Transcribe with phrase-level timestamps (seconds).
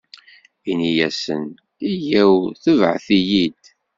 [0.71, 1.43] Inna-asen:
[2.03, 3.63] Yyaw, tebɛet-iyi-d!